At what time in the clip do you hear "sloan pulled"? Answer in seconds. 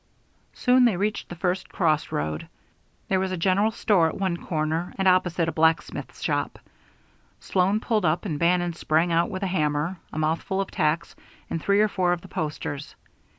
7.39-8.03